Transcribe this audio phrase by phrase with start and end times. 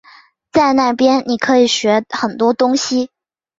[0.51, 3.11] 在那边你可以学很多东西